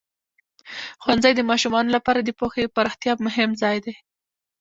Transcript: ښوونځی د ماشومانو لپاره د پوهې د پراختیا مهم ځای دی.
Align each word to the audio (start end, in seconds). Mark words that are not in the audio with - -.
ښوونځی 1.01 1.31
د 1.35 1.41
ماشومانو 1.49 1.93
لپاره 1.97 2.19
د 2.21 2.29
پوهې 2.39 2.61
د 2.65 2.69
پراختیا 2.75 3.13
مهم 3.25 3.49
ځای 3.61 3.77
دی. 3.85 3.93